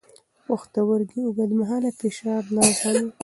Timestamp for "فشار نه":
1.99-2.63